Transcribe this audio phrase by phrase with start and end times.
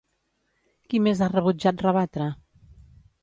[0.93, 2.31] Qui més ha rebutjat rebatre?